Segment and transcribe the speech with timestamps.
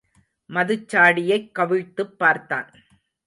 [0.49, 2.71] மதுச்சாடியைக் கவிழ்த்துப் பார்த்தான்.